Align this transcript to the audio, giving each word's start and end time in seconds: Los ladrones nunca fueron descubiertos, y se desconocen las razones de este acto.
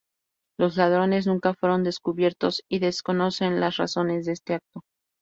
Los 0.57 0.77
ladrones 0.77 1.27
nunca 1.27 1.53
fueron 1.53 1.83
descubiertos, 1.83 2.63
y 2.67 2.79
se 2.79 2.85
desconocen 2.85 3.59
las 3.59 3.77
razones 3.77 4.25
de 4.25 4.31
este 4.31 4.55
acto. 4.55 4.81